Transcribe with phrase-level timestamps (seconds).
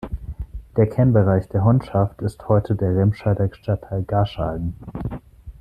[0.77, 4.73] Der Kernbereich der Honschaft ist heute der Remscheider Stadtteil Garschagen.